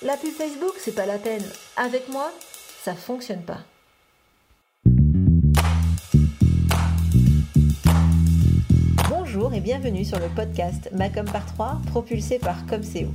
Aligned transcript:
La 0.00 0.16
pub 0.16 0.30
Facebook, 0.30 0.74
c'est 0.78 0.94
pas 0.94 1.06
la 1.06 1.18
peine. 1.18 1.42
Avec 1.76 2.08
moi, 2.08 2.30
ça 2.84 2.94
fonctionne 2.94 3.42
pas. 3.42 3.58
Bonjour 9.08 9.52
et 9.54 9.60
bienvenue 9.60 10.04
sur 10.04 10.20
le 10.20 10.28
podcast 10.36 10.88
Macom 10.92 11.24
par 11.24 11.44
3 11.46 11.80
propulsé 11.86 12.38
par 12.38 12.64
Comseo. 12.66 13.08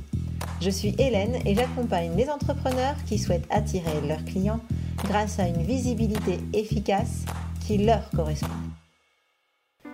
Je 0.60 0.68
suis 0.68 0.94
Hélène 0.98 1.38
et 1.46 1.54
j'accompagne 1.54 2.14
les 2.18 2.28
entrepreneurs 2.28 2.96
qui 3.06 3.18
souhaitent 3.18 3.48
attirer 3.48 4.02
leurs 4.06 4.24
clients 4.26 4.60
grâce 5.04 5.38
à 5.38 5.48
une 5.48 5.62
visibilité 5.62 6.38
efficace 6.52 7.24
qui 7.66 7.78
leur 7.78 8.10
correspond. 8.10 8.48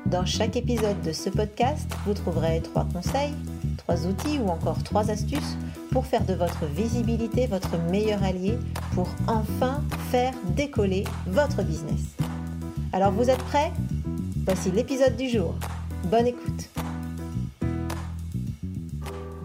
Dans 0.07 0.27
chaque 0.27 0.57
épisode 0.57 1.01
de 1.03 1.13
ce 1.13 1.31
podcast, 1.31 1.89
vous 2.05 2.15
trouverez 2.15 2.61
trois 2.63 2.87
conseils, 2.93 3.35
outils 3.95 4.39
ou 4.39 4.49
encore 4.49 4.83
trois 4.83 5.11
astuces 5.11 5.57
pour 5.91 6.07
faire 6.07 6.25
de 6.25 6.35
votre 6.35 6.65
visibilité 6.67 7.47
votre 7.47 7.77
meilleur 7.91 8.23
allié 8.23 8.59
pour 8.95 9.09
enfin 9.27 9.83
faire 10.11 10.33
décoller 10.57 11.05
votre 11.27 11.63
business. 11.63 12.17
Alors 12.93 13.13
vous 13.13 13.31
êtes 13.31 13.43
prêts? 13.45 13.73
Voici 14.45 14.71
l'épisode 14.71 15.17
du 15.17 15.29
jour. 15.29 15.55
Bonne 16.05 16.27
écoute. 16.27 16.71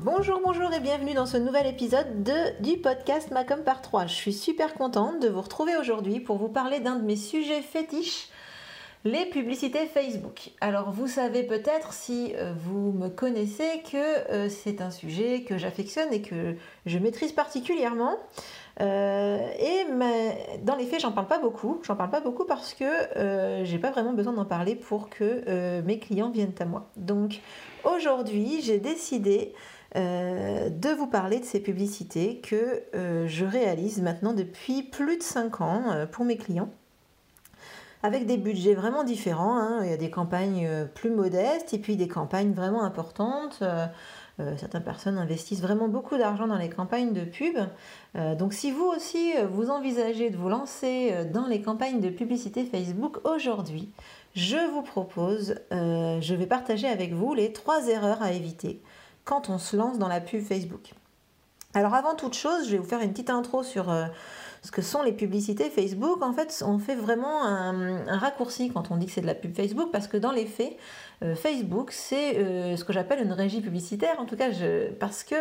Bonjour, 0.03 0.39
bonjour 0.43 0.71
et 0.71 0.79
bienvenue 0.79 1.15
dans 1.15 1.25
ce 1.25 1.37
nouvel 1.37 1.65
épisode 1.65 2.23
de, 2.23 2.61
du 2.61 2.77
podcast 2.77 3.31
Macom 3.31 3.61
par 3.63 3.81
3. 3.81 4.05
Je 4.05 4.13
suis 4.13 4.33
super 4.33 4.75
contente 4.75 5.19
de 5.21 5.27
vous 5.27 5.41
retrouver 5.41 5.75
aujourd'hui 5.77 6.19
pour 6.19 6.37
vous 6.37 6.47
parler 6.47 6.79
d'un 6.79 6.95
de 6.95 7.03
mes 7.03 7.15
sujets 7.15 7.63
fétiches 7.63 8.29
les 9.05 9.27
publicités 9.27 9.85
Facebook. 9.85 10.49
Alors 10.61 10.89
vous 10.89 11.05
savez 11.05 11.43
peut-être 11.43 11.93
si 11.93 12.33
euh, 12.35 12.53
vous 12.57 12.91
me 12.91 13.07
connaissez 13.07 13.83
que 13.89 14.31
euh, 14.31 14.49
c'est 14.49 14.81
un 14.81 14.89
sujet 14.89 15.43
que 15.43 15.59
j'affectionne 15.59 16.11
et 16.11 16.23
que 16.23 16.55
je 16.87 16.97
maîtrise 16.97 17.31
particulièrement. 17.31 18.17
Euh, 18.81 19.37
et 19.59 19.85
dans 20.63 20.75
les 20.75 20.85
faits, 20.85 21.01
j'en 21.01 21.11
parle 21.11 21.27
pas 21.27 21.37
beaucoup. 21.37 21.79
J'en 21.83 21.95
parle 21.95 22.09
pas 22.09 22.19
beaucoup 22.19 22.45
parce 22.45 22.73
que 22.73 23.63
j'ai 23.63 23.77
pas 23.77 23.91
vraiment 23.91 24.13
besoin 24.13 24.33
d'en 24.33 24.43
parler 24.43 24.75
pour 24.75 25.09
que 25.09 25.79
mes 25.81 25.99
clients 25.99 26.31
viennent 26.31 26.55
à 26.59 26.65
moi. 26.65 26.89
Donc 26.97 27.39
aujourd'hui, 27.85 28.59
j'ai 28.61 28.79
décidé 28.79 29.53
de 29.95 30.93
vous 30.93 31.07
parler 31.07 31.39
de 31.39 31.45
ces 31.45 31.61
publicités 31.61 32.41
que 32.41 32.83
je 32.93 33.45
réalise 33.45 34.01
maintenant 34.01 34.33
depuis 34.33 34.83
plus 34.83 35.17
de 35.17 35.23
5 35.23 35.61
ans 35.61 36.07
pour 36.11 36.25
mes 36.25 36.35
clients 36.35 36.69
avec 38.05 38.27
des 38.27 38.37
budgets 38.37 38.75
vraiment 38.75 39.03
différents. 39.03 39.57
Hein. 39.57 39.79
Il 39.83 39.89
y 39.89 39.93
a 39.93 39.97
des 39.97 40.11
campagnes 40.11 40.67
euh, 40.67 40.85
plus 40.85 41.09
modestes 41.09 41.73
et 41.73 41.79
puis 41.79 41.95
des 41.95 42.07
campagnes 42.07 42.53
vraiment 42.53 42.83
importantes. 42.83 43.59
Euh, 43.63 43.87
euh, 44.39 44.55
certaines 44.57 44.83
personnes 44.83 45.17
investissent 45.17 45.61
vraiment 45.61 45.87
beaucoup 45.87 46.15
d'argent 46.15 46.45
dans 46.45 46.57
les 46.57 46.69
campagnes 46.69 47.13
de 47.13 47.23
pub. 47.23 47.57
donc 48.37 48.53
si 48.53 48.69
vous 48.69 48.83
aussi 48.83 49.31
vous 49.49 49.69
envisagez 49.69 50.29
de 50.29 50.35
vous 50.35 50.49
lancer 50.49 51.13
dans 51.33 51.47
les 51.47 51.61
campagnes 51.61 52.01
de 52.01 52.09
publicité 52.09 52.65
Facebook 52.65 53.25
aujourd'hui, 53.25 53.89
je 54.33 54.57
vous 54.73 54.81
propose, 54.81 55.55
je 55.71 56.35
vais 56.35 56.47
partager 56.47 56.87
avec 56.87 57.13
vous 57.13 57.33
les 57.33 57.53
trois 57.53 57.87
erreurs 57.87 58.21
à 58.21 58.33
éviter 58.33 58.81
quand 59.23 59.49
on 59.49 59.57
se 59.57 59.77
lance 59.77 59.99
dans 59.99 60.09
la 60.09 60.19
pub 60.19 60.43
Facebook. 60.43 60.91
Alors 61.73 61.93
avant 61.93 62.15
toute 62.15 62.33
chose, 62.33 62.65
je 62.65 62.73
vais 62.73 62.77
vous 62.77 62.89
faire 62.89 63.01
une 63.01 63.11
petite 63.11 63.29
intro 63.29 63.63
sur 63.63 63.89
ce 64.65 64.71
que 64.71 64.81
sont 64.81 65.03
les 65.03 65.11
publicités 65.11 65.69
Facebook, 65.69 66.23
en 66.23 66.33
fait, 66.33 66.63
on 66.65 66.79
fait 66.79 66.95
vraiment 66.95 67.45
un, 67.45 68.17
raccourci 68.17 68.71
quand 68.71 68.89
on 68.89 68.97
dit 68.97 69.05
que 69.05 69.11
c'est 69.11 69.21
de 69.21 69.27
la 69.27 69.35
pub 69.35 69.55
Facebook, 69.55 69.91
parce 69.91 70.07
que 70.07 70.17
dans 70.17 70.31
les 70.31 70.47
faits, 70.47 70.75
euh, 71.23 71.35
Facebook, 71.35 71.91
c'est 71.91 72.37
euh, 72.37 72.75
ce 72.75 72.83
que 72.83 72.91
j'appelle 72.91 73.21
une 73.21 73.31
régie 73.31 73.61
publicitaire, 73.61 74.19
en 74.19 74.25
tout 74.25 74.35
cas, 74.35 74.49
parce 74.99 75.23
que 75.23 75.35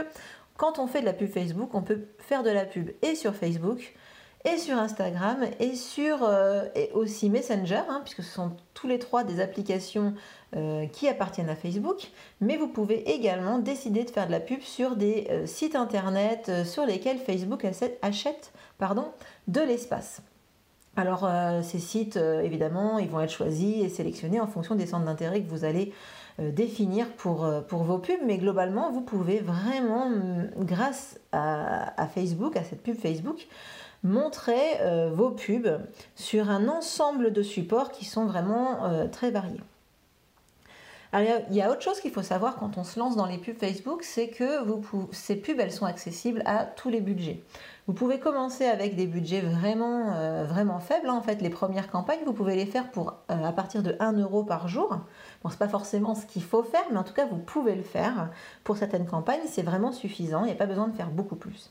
quand 0.58 0.78
on 0.78 0.86
fait 0.86 1.00
de 1.00 1.06
la 1.06 1.14
pub 1.14 1.30
Facebook, 1.30 1.70
on 1.74 1.80
peut 1.80 2.02
faire 2.18 2.42
de 2.42 2.50
la 2.50 2.66
pub 2.66 2.90
et 3.00 3.14
sur 3.14 3.34
Facebook, 3.34 3.94
et 4.44 4.58
sur 4.58 4.76
Instagram, 4.76 5.38
et 5.58 5.74
sur 5.74 6.22
euh, 6.22 6.64
et 6.74 6.90
aussi 6.92 7.30
Messenger, 7.30 7.80
hein, 7.88 8.02
puisque 8.04 8.22
ce 8.22 8.34
sont 8.34 8.52
tous 8.74 8.86
les 8.86 8.98
trois 8.98 9.24
des 9.24 9.40
applications 9.40 10.12
qui 10.92 11.08
appartiennent 11.08 11.48
à 11.48 11.56
Facebook, 11.56 12.10
mais 12.40 12.56
vous 12.56 12.68
pouvez 12.68 13.10
également 13.10 13.58
décider 13.58 14.04
de 14.04 14.10
faire 14.10 14.26
de 14.26 14.32
la 14.32 14.40
pub 14.40 14.60
sur 14.60 14.94
des 14.96 15.28
sites 15.46 15.74
internet 15.74 16.50
sur 16.64 16.86
lesquels 16.86 17.18
Facebook 17.18 17.66
achète 18.02 18.52
pardon, 18.78 19.06
de 19.48 19.60
l'espace. 19.60 20.22
Alors 20.96 21.24
euh, 21.24 21.62
ces 21.62 21.78
sites, 21.78 22.16
euh, 22.16 22.42
évidemment, 22.42 22.98
ils 22.98 23.08
vont 23.08 23.20
être 23.20 23.32
choisis 23.32 23.82
et 23.82 23.88
sélectionnés 23.88 24.40
en 24.40 24.46
fonction 24.46 24.74
des 24.74 24.86
centres 24.86 25.06
d'intérêt 25.06 25.42
que 25.42 25.48
vous 25.48 25.64
allez 25.64 25.92
euh, 26.38 26.52
définir 26.52 27.08
pour, 27.16 27.48
pour, 27.68 27.82
vos 27.82 27.98
pubs, 27.98 28.20
mais 28.24 28.38
globalement, 28.38 28.92
vous 28.92 29.00
pouvez 29.00 29.40
vraiment, 29.40 30.10
grâce 30.58 31.18
à, 31.32 32.06
Facebook, 32.14 32.56
à 32.56 32.62
cette 32.62 32.82
pub 32.82 32.96
Facebook, 32.96 33.46
montrer 34.04 34.78
vos 35.14 35.30
pubs 35.30 35.80
sur 36.14 36.50
un 36.50 36.68
ensemble 36.68 37.32
de 37.32 37.42
supports 37.42 37.90
qui 37.90 38.04
sont 38.04 38.26
vraiment 38.26 39.08
très 39.10 39.30
variés. 39.30 39.60
Alors, 41.14 41.42
il 41.48 41.54
y 41.54 41.62
a 41.62 41.70
autre 41.70 41.80
chose 41.80 42.00
qu'il 42.00 42.10
faut 42.10 42.24
savoir 42.24 42.56
quand 42.56 42.76
on 42.76 42.82
se 42.82 42.98
lance 42.98 43.14
dans 43.14 43.26
les 43.26 43.38
pubs 43.38 43.56
Facebook, 43.56 44.02
c'est 44.02 44.26
que 44.26 44.58
ces 45.12 45.36
pubs, 45.36 45.60
elles 45.60 45.70
sont 45.70 45.86
accessibles 45.86 46.42
à 46.44 46.64
tous 46.64 46.88
les 46.88 47.00
budgets. 47.00 47.44
Vous 47.86 47.92
pouvez 47.92 48.18
commencer 48.18 48.64
avec 48.64 48.96
des 48.96 49.06
budgets 49.06 49.40
vraiment, 49.40 50.12
euh, 50.16 50.44
faibles. 50.80 51.08
Hein. 51.08 51.14
En 51.14 51.22
fait, 51.22 51.40
les 51.40 51.50
premières 51.50 51.88
campagnes, 51.88 52.18
vous 52.26 52.32
pouvez 52.32 52.56
les 52.56 52.66
faire 52.66 52.86
euh, 52.98 53.44
à 53.44 53.52
partir 53.52 53.84
de 53.84 53.94
1 54.00 54.14
euro 54.14 54.42
par 54.42 54.66
jour. 54.66 54.88
Bon, 55.44 55.50
n'est 55.50 55.56
pas 55.56 55.68
forcément 55.68 56.16
ce 56.16 56.26
qu'il 56.26 56.42
faut 56.42 56.64
faire, 56.64 56.84
mais 56.90 56.98
en 56.98 57.04
tout 57.04 57.14
cas, 57.14 57.26
vous 57.26 57.38
pouvez 57.38 57.76
le 57.76 57.84
faire. 57.84 58.30
Pour 58.64 58.76
certaines 58.76 59.06
campagnes, 59.06 59.46
c'est 59.46 59.62
vraiment 59.62 59.92
suffisant. 59.92 60.42
Il 60.42 60.46
n'y 60.46 60.52
a 60.52 60.56
pas 60.56 60.66
besoin 60.66 60.88
de 60.88 60.96
faire 60.96 61.10
beaucoup 61.10 61.36
plus. 61.36 61.70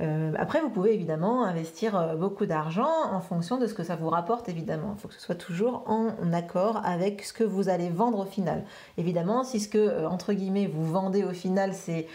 Euh, 0.00 0.32
après, 0.38 0.60
vous 0.60 0.70
pouvez 0.70 0.94
évidemment 0.94 1.44
investir 1.44 1.96
euh, 1.96 2.14
beaucoup 2.14 2.46
d'argent 2.46 2.88
en 3.12 3.20
fonction 3.20 3.58
de 3.58 3.66
ce 3.66 3.74
que 3.74 3.82
ça 3.82 3.96
vous 3.96 4.08
rapporte, 4.08 4.48
évidemment. 4.48 4.94
Il 4.96 5.00
faut 5.00 5.08
que 5.08 5.14
ce 5.14 5.20
soit 5.20 5.34
toujours 5.34 5.84
en 5.86 6.32
accord 6.32 6.80
avec 6.84 7.22
ce 7.22 7.32
que 7.32 7.44
vous 7.44 7.68
allez 7.68 7.90
vendre 7.90 8.20
au 8.20 8.24
final. 8.24 8.64
Évidemment, 8.96 9.44
si 9.44 9.60
ce 9.60 9.68
que, 9.68 9.78
euh, 9.78 10.08
entre 10.08 10.32
guillemets, 10.32 10.66
vous 10.66 10.84
vendez 10.84 11.24
au 11.24 11.32
final, 11.32 11.74
c'est 11.74 12.06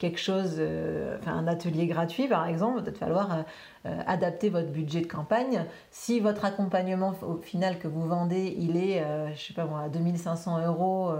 quelque 0.00 0.18
chose, 0.18 0.60
enfin 1.18 1.32
un 1.32 1.46
atelier 1.46 1.86
gratuit 1.86 2.26
par 2.26 2.46
exemple, 2.46 2.82
peut-être 2.82 2.98
falloir 2.98 3.44
adapter 3.84 4.48
votre 4.48 4.68
budget 4.68 5.00
de 5.00 5.06
campagne. 5.06 5.64
Si 5.92 6.18
votre 6.18 6.44
accompagnement 6.44 7.14
au 7.22 7.36
final 7.36 7.78
que 7.78 7.86
vous 7.86 8.06
vendez, 8.06 8.56
il 8.58 8.76
est, 8.76 9.04
je 9.34 9.40
sais 9.40 9.54
pas 9.54 9.66
moi, 9.66 9.82
à 9.82 9.88
2500 9.88 10.66
euros 10.66 11.12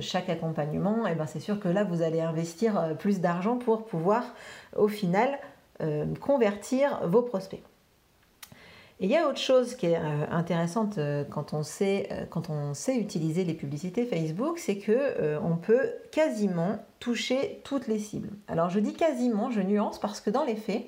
chaque 0.00 0.28
accompagnement, 0.28 1.06
et 1.06 1.10
eh 1.12 1.14
ben 1.14 1.26
c'est 1.26 1.40
sûr 1.40 1.58
que 1.58 1.68
là, 1.68 1.84
vous 1.84 2.02
allez 2.02 2.20
investir 2.20 2.78
euh, 2.78 2.94
plus 2.94 3.20
d'argent 3.20 3.56
pour 3.56 3.84
pouvoir, 3.84 4.22
au 4.76 4.88
final, 4.88 5.38
euh, 5.80 6.04
convertir 6.20 7.00
vos 7.06 7.22
prospects. 7.22 7.62
Et 9.00 9.06
il 9.06 9.10
y 9.10 9.16
a 9.16 9.28
autre 9.28 9.38
chose 9.38 9.74
qui 9.74 9.86
est 9.86 9.96
intéressante 10.30 11.00
quand 11.28 11.52
on 11.52 11.64
sait, 11.64 12.08
quand 12.30 12.48
on 12.48 12.74
sait 12.74 12.96
utiliser 12.96 13.42
les 13.42 13.52
publicités 13.52 14.06
Facebook, 14.06 14.56
c'est 14.60 14.78
que 14.78 15.36
on 15.42 15.56
peut 15.56 15.90
quasiment 16.12 16.78
toucher 17.00 17.60
toutes 17.64 17.88
les 17.88 17.98
cibles. 17.98 18.30
Alors 18.46 18.70
je 18.70 18.78
dis 18.78 18.94
quasiment, 18.94 19.50
je 19.50 19.60
nuance 19.60 19.98
parce 19.98 20.20
que 20.20 20.30
dans 20.30 20.44
les 20.44 20.54
faits, 20.54 20.84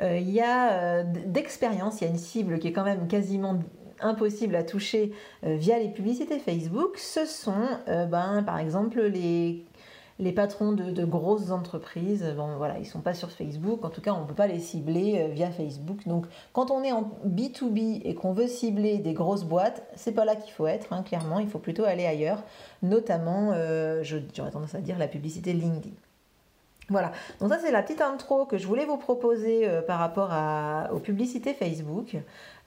il 0.00 0.30
y 0.30 0.40
a 0.40 1.02
d'expérience, 1.04 2.00
il 2.00 2.04
y 2.04 2.06
a 2.06 2.10
une 2.10 2.18
cible 2.18 2.58
qui 2.58 2.68
est 2.68 2.72
quand 2.72 2.84
même 2.84 3.06
quasiment 3.06 3.58
impossible 4.00 4.54
à 4.56 4.62
toucher 4.62 5.12
euh, 5.44 5.56
via 5.56 5.78
les 5.78 5.88
publicités 5.88 6.38
Facebook, 6.38 6.98
ce 6.98 7.24
sont 7.26 7.66
euh, 7.88 8.06
ben, 8.06 8.42
par 8.42 8.58
exemple 8.58 9.00
les, 9.02 9.64
les 10.18 10.32
patrons 10.32 10.72
de, 10.72 11.04
grosses 11.04 11.50
entreprises. 11.50 12.24
Bon 12.36 12.56
voilà, 12.56 12.78
ils 12.78 12.86
sont 12.86 13.00
pas 13.00 13.14
sur 13.14 13.30
Facebook, 13.30 13.84
en 13.84 13.90
tout 13.90 14.00
cas 14.00 14.12
on 14.12 14.22
ne 14.22 14.26
peut 14.26 14.34
pas 14.34 14.46
les 14.46 14.60
cibler 14.60 15.18
euh, 15.18 15.28
via 15.32 15.50
Facebook. 15.50 16.06
Donc 16.06 16.26
quand 16.52 16.70
on 16.70 16.82
est 16.82 16.92
en 16.92 17.10
B2B 17.26 18.02
et 18.04 18.14
qu'on 18.14 18.32
veut 18.32 18.48
cibler 18.48 18.98
des 18.98 19.12
grosses 19.12 19.44
boîtes, 19.44 19.82
c'est 19.94 20.12
pas 20.12 20.24
là 20.24 20.36
qu'il 20.36 20.52
faut 20.52 20.66
être, 20.66 20.92
hein, 20.92 21.02
clairement, 21.02 21.38
il 21.38 21.48
faut 21.48 21.58
plutôt 21.58 21.84
aller 21.84 22.06
ailleurs, 22.06 22.42
notamment, 22.82 23.52
j'aurais 24.02 24.50
tendance 24.50 24.74
à 24.74 24.80
dire 24.80 24.98
la 24.98 25.08
publicité 25.08 25.52
LinkedIn. 25.52 25.94
Voilà, 26.88 27.10
donc 27.40 27.50
ça 27.50 27.58
c'est 27.58 27.72
la 27.72 27.82
petite 27.82 28.00
intro 28.00 28.46
que 28.46 28.58
je 28.58 28.66
voulais 28.66 28.84
vous 28.84 28.96
proposer 28.96 29.68
par 29.88 29.98
rapport 29.98 30.32
aux 30.92 31.00
publicités 31.00 31.52
Facebook. 31.52 32.16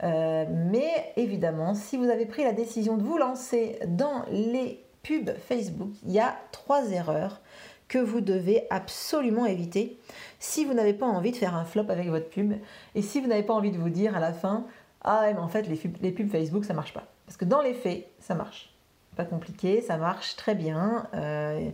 Euh, 0.04 0.46
mais 0.50 1.14
évidemment, 1.18 1.74
si 1.74 1.98
vous 1.98 2.10
avez 2.10 2.26
pris 2.26 2.44
la 2.44 2.54
décision 2.54 2.98
de 2.98 3.04
vous 3.04 3.18
lancer 3.18 3.80
dans 3.88 4.24
les 4.32 4.84
pubs 5.04 5.32
Facebook, 5.48 5.92
il 6.06 6.12
y 6.12 6.20
a 6.20 6.36
trois 6.52 6.90
erreurs 6.92 7.42
que 7.88 7.98
vous 7.98 8.22
devez 8.22 8.68
absolument 8.70 9.46
éviter 9.46 9.98
si 10.40 10.64
vous 10.64 10.74
n'avez 10.74 10.94
pas 10.94 11.08
envie 11.08 11.32
de 11.32 11.36
faire 11.36 11.56
un 11.56 11.66
flop 11.66 11.86
avec 11.90 12.08
votre 12.08 12.30
pub 12.30 12.54
et 12.96 13.02
si 13.02 13.20
vous 13.20 13.28
n'avez 13.28 13.44
pas 13.44 13.54
envie 13.54 13.72
de 13.72 13.78
vous 13.78 13.90
dire 13.90 14.16
à 14.16 14.20
la 14.20 14.32
fin 14.32 14.66
ah 15.02 15.24
mais 15.26 15.40
en 15.40 15.48
fait 15.48 15.64
les 15.64 16.12
pubs, 16.12 16.30
Facebook 16.30 16.66
ça 16.66 16.74
marche 16.74 16.94
pas 16.94 17.08
parce 17.26 17.36
que 17.36 17.46
dans 17.46 17.62
les 17.62 17.74
faits 17.74 18.08
ça 18.20 18.36
marche. 18.36 18.74
Pas 19.16 19.26
compliqué 19.26 19.82
ça 19.82 19.98
marche 19.98 20.36
très 20.36 20.56
bien. 20.56 21.08
Euh, 21.16 21.60
euh, 21.60 21.70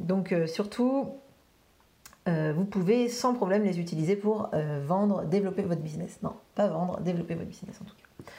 donc 0.00 0.34
surtout 0.46 1.20
euh, 2.28 2.52
vous 2.54 2.64
pouvez 2.64 3.08
sans 3.08 3.34
problème 3.34 3.64
les 3.64 3.80
utiliser 3.80 4.14
pour 4.14 4.50
euh, 4.52 4.80
vendre, 4.84 5.24
développer 5.24 5.62
votre 5.62 5.80
business. 5.80 6.18
Non, 6.22 6.34
pas 6.54 6.68
vendre, 6.68 7.00
développer 7.00 7.34
votre 7.34 7.48
business 7.48 7.76
en 7.80 7.84
tout 7.84 7.94
cas. 7.96 8.32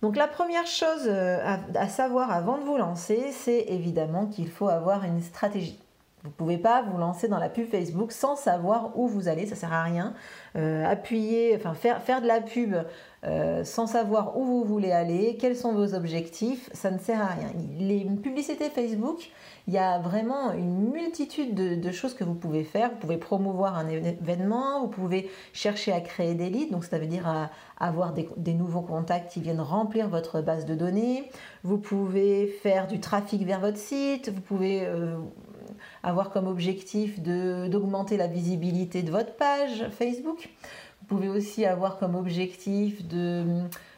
Donc 0.00 0.16
la 0.16 0.28
première 0.28 0.66
chose 0.66 1.06
euh, 1.06 1.38
à, 1.74 1.88
savoir 1.88 2.30
avant 2.30 2.58
de 2.58 2.64
vous 2.64 2.76
lancer, 2.76 3.32
c'est 3.32 3.66
évidemment 3.68 4.26
qu'il 4.26 4.48
faut 4.48 4.68
avoir 4.68 5.04
une 5.04 5.20
stratégie. 5.20 5.78
Vous 6.22 6.28
ne 6.28 6.34
pouvez 6.34 6.58
pas 6.58 6.82
vous 6.82 6.98
lancer 6.98 7.28
dans 7.28 7.38
la 7.38 7.48
pub 7.48 7.66
Facebook 7.66 8.12
sans 8.12 8.36
savoir 8.36 8.98
où 8.98 9.08
vous 9.08 9.28
allez, 9.28 9.46
ça 9.46 9.54
sert 9.54 9.72
à 9.72 9.82
rien. 9.82 10.12
Euh, 10.56 10.84
appuyer, 10.84 11.56
enfin 11.56 11.72
faire, 11.72 12.02
faire 12.02 12.20
de 12.20 12.26
la 12.26 12.40
pub 12.40 12.74
euh, 13.22 13.64
sans 13.64 13.86
savoir 13.86 14.38
où 14.38 14.44
vous 14.44 14.64
voulez 14.64 14.92
aller, 14.92 15.36
quels 15.38 15.54
sont 15.54 15.74
vos 15.74 15.94
objectifs, 15.94 16.70
ça 16.72 16.90
ne 16.90 16.98
sert 16.98 17.20
à 17.20 17.26
rien. 17.26 17.48
Les 17.78 18.04
publicités 18.04 18.70
Facebook, 18.70 19.30
il 19.66 19.74
y 19.74 19.78
a 19.78 19.98
vraiment 19.98 20.52
une 20.52 20.90
multitude 20.90 21.54
de, 21.54 21.92
choses 21.92 22.14
que 22.14 22.24
vous 22.24 22.34
pouvez 22.34 22.64
faire. 22.64 22.90
Vous 22.90 22.96
pouvez 22.96 23.18
promouvoir 23.18 23.76
un 23.76 23.88
événement, 23.88 24.80
vous 24.80 24.88
pouvez 24.88 25.30
chercher 25.52 25.92
à 25.92 26.00
créer 26.00 26.34
des 26.34 26.48
leads, 26.48 26.72
donc 26.72 26.84
ça 26.84 26.98
veut 26.98 27.06
dire 27.06 27.28
à, 27.28 27.50
avoir 27.78 28.14
des, 28.14 28.54
nouveaux 28.54 28.82
contacts 28.82 29.32
qui 29.32 29.40
viennent 29.40 29.60
remplir 29.60 30.08
votre 30.08 30.40
base 30.40 30.64
de 30.64 30.74
données. 30.74 31.30
Vous 31.62 31.78
pouvez 31.78 32.46
faire 32.62 32.86
du 32.86 33.00
trafic 33.00 33.44
vers 33.44 33.60
votre 33.60 33.78
site, 33.78 34.30
vous 34.30 34.40
pouvez 34.40 34.86
euh, 34.86 35.16
avoir 36.02 36.30
comme 36.30 36.46
objectif 36.46 37.20
d'augmenter 37.20 38.16
la 38.16 38.26
visibilité 38.26 39.02
de 39.02 39.10
votre 39.10 39.34
page 39.36 39.88
Facebook. 39.90 40.48
Vous 41.00 41.06
pouvez 41.06 41.28
aussi 41.28 41.64
avoir 41.64 41.98
comme 41.98 42.14
objectif 42.14 43.02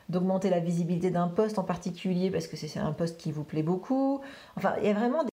d'augmenter 0.09 0.51
la 0.51 0.61
visibilité 0.61 1.11
d'un 1.11 1.29
poste 1.29 1.59
en 1.59 1.65
particulier 1.65 2.31
parce 2.31 2.47
que 2.47 2.57
c'est 2.57 2.79
un 2.79 2.93
poste 2.93 3.19
qui 3.19 3.33
vous 3.33 3.45
plaît 3.45 3.63
beaucoup. 3.63 4.21
Enfin, 4.57 4.75
il 4.81 4.87
y 4.87 4.91
a 4.91 4.95
vraiment 4.95 5.25
des 5.25 5.31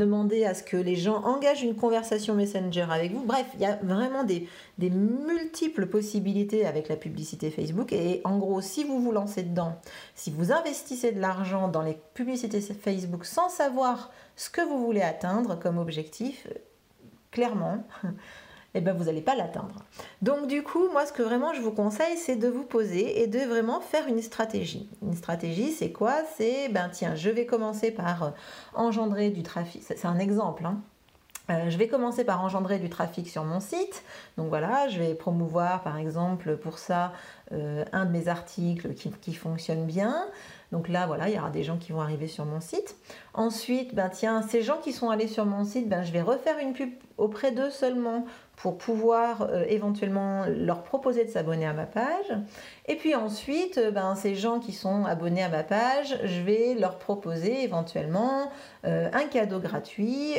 demandez 0.00 0.44
à 0.44 0.54
ce 0.54 0.62
que 0.62 0.76
les 0.76 0.96
gens 0.96 1.22
engagent 1.24 1.62
une 1.62 1.76
conversation 1.76 2.34
Messenger 2.34 2.86
avec 2.90 3.12
vous. 3.12 3.22
Bref, 3.24 3.46
il 3.54 3.60
y 3.60 3.66
a 3.66 3.76
vraiment 3.82 4.24
des, 4.24 4.48
des, 4.78 4.90
multiples 4.90 5.86
possibilités 5.86 6.66
avec 6.66 6.88
la 6.88 6.96
publicité 6.96 7.50
Facebook. 7.50 7.92
Et 7.92 8.20
en 8.24 8.38
gros, 8.38 8.60
si 8.60 8.84
vous 8.84 9.00
vous 9.00 9.12
lancez 9.12 9.42
dedans, 9.42 9.76
si 10.14 10.30
vous 10.30 10.52
investissez 10.52 11.12
de 11.12 11.20
l'argent 11.20 11.68
dans 11.68 11.82
les 11.82 11.98
publicités 12.14 12.60
Facebook 12.60 13.24
sans 13.24 13.48
savoir 13.48 14.10
ce 14.36 14.50
que 14.50 14.62
vous 14.62 14.84
voulez 14.84 15.02
atteindre 15.02 15.58
comme 15.58 15.78
objectif, 15.78 16.48
clairement, 17.30 17.84
eh 18.74 18.80
ben 18.80 18.94
vous 18.94 19.04
n'allez 19.04 19.20
pas 19.20 19.34
l'atteindre. 19.34 19.84
Donc 20.22 20.46
du 20.46 20.62
coup, 20.62 20.88
moi 20.92 21.06
ce 21.06 21.12
que 21.12 21.22
vraiment 21.22 21.52
je 21.54 21.60
vous 21.60 21.72
conseille, 21.72 22.16
c'est 22.16 22.36
de 22.36 22.48
vous 22.48 22.64
poser 22.64 23.22
et 23.22 23.26
de 23.26 23.40
vraiment 23.40 23.80
faire 23.80 24.06
une 24.06 24.22
stratégie. 24.22 24.88
Une 25.02 25.16
stratégie, 25.16 25.72
c'est 25.72 25.92
quoi? 25.92 26.14
C'est, 26.36 26.68
ben 26.68 26.88
tiens, 26.90 27.14
je 27.14 27.30
vais 27.30 27.46
commencer 27.46 27.90
par 27.90 28.22
euh, 28.22 28.30
engendrer 28.74 29.30
du 29.30 29.42
trafic. 29.42 29.82
C'est 29.82 30.04
un 30.06 30.18
exemple. 30.18 30.64
Hein. 30.66 30.80
Euh, 31.50 31.68
je 31.68 31.76
vais 31.78 31.88
commencer 31.88 32.24
par 32.24 32.44
engendrer 32.44 32.78
du 32.78 32.88
trafic 32.88 33.28
sur 33.28 33.44
mon 33.44 33.60
site. 33.60 34.04
Donc 34.36 34.48
voilà, 34.48 34.88
je 34.88 34.98
vais 34.98 35.14
promouvoir 35.14 35.82
par 35.82 35.96
exemple 35.96 36.56
pour 36.56 36.78
ça 36.78 37.12
euh, 37.52 37.84
un 37.92 38.04
de 38.04 38.12
mes 38.12 38.28
articles 38.28 38.94
qui, 38.94 39.10
qui, 39.10 39.34
fonctionne 39.34 39.84
bien. 39.84 40.26
Donc 40.70 40.88
là, 40.88 41.06
voilà, 41.06 41.28
il 41.28 41.34
y 41.34 41.38
aura 41.38 41.50
des 41.50 41.64
gens 41.64 41.76
qui 41.76 41.90
vont 41.90 42.00
arriver 42.00 42.28
sur 42.28 42.44
mon 42.44 42.60
site. 42.60 42.94
Ensuite, 43.34 43.94
ben 43.94 44.08
tiens, 44.08 44.42
ces 44.42 44.62
gens 44.62 44.78
qui 44.78 44.92
sont 44.92 45.10
allés 45.10 45.26
sur 45.26 45.44
mon 45.44 45.64
site, 45.64 45.88
ben, 45.88 46.04
je 46.04 46.12
vais 46.12 46.22
refaire 46.22 46.58
une 46.58 46.72
pub 46.72 46.90
auprès 47.18 47.50
d'eux 47.50 47.70
seulement 47.70 48.24
pour 48.60 48.76
pouvoir 48.76 49.42
euh, 49.42 49.64
éventuellement 49.68 50.44
leur 50.46 50.82
proposer 50.82 51.24
de 51.24 51.30
s'abonner 51.30 51.64
à 51.64 51.72
ma 51.72 51.86
page. 51.86 52.30
Et 52.86 52.96
puis 52.96 53.14
ensuite, 53.14 53.78
euh, 53.78 53.90
ben, 53.90 54.14
ces 54.14 54.34
gens 54.34 54.60
qui 54.60 54.72
sont 54.72 55.06
abonnés 55.06 55.42
à 55.42 55.48
ma 55.48 55.62
page, 55.62 56.18
je 56.24 56.42
vais 56.42 56.74
leur 56.74 56.98
proposer 56.98 57.64
éventuellement 57.64 58.50
euh, 58.84 59.08
un 59.14 59.26
cadeau 59.28 59.60
gratuit, 59.60 60.34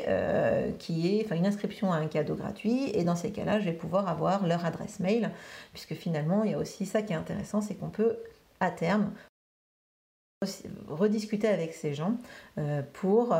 qui 0.77 1.19
est, 1.19 1.25
enfin 1.25 1.35
une 1.35 1.47
inscription 1.47 1.91
à 1.91 1.95
un 1.97 2.07
cadeau 2.07 2.35
gratuit. 2.35 2.91
Et 2.93 3.03
dans 3.03 3.15
ces 3.15 3.31
cas-là, 3.31 3.59
je 3.59 3.65
vais 3.65 3.73
pouvoir 3.73 4.07
avoir 4.07 4.45
leur 4.45 4.65
adresse 4.65 4.99
mail, 4.99 5.31
puisque 5.73 5.95
finalement, 5.95 6.43
il 6.43 6.51
y 6.51 6.53
a 6.53 6.59
aussi 6.59 6.85
ça 6.85 7.01
qui 7.01 7.13
est 7.13 7.15
intéressant, 7.15 7.61
c'est 7.61 7.75
qu'on 7.75 7.89
peut 7.89 8.17
à 8.59 8.69
terme 8.69 9.11
rediscuter 10.87 11.47
avec 11.47 11.73
ces 11.73 11.93
gens 11.93 12.15
pour, 12.93 13.35